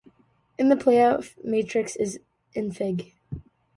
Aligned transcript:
In 0.57 0.69
the 0.69 0.75
payoff 0.75 1.35
matrix 1.43 1.95
in 2.55 2.71
Fig. 2.71 3.13